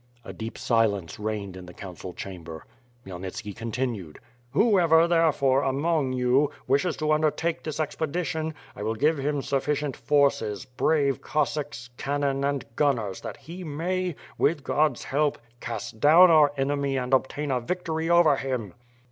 [0.25, 2.65] A dep silence reigned in the council chamber.
[3.05, 4.17] Khmyelnitski continued:
[4.49, 10.65] "Whoever, therefore, among you, wishes to undertake this expedition I will give him sufficient forces,
[10.65, 16.97] brave Cossacks, cannon and gunners that he may, with God's help cast down our enemy
[16.97, 18.73] and obtain a victory over him."